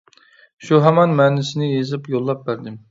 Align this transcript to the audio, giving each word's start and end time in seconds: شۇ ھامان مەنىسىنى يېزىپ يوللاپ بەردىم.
شۇ 0.69 0.79
ھامان 0.85 1.15
مەنىسىنى 1.21 1.71
يېزىپ 1.73 2.13
يوللاپ 2.17 2.47
بەردىم. 2.51 2.79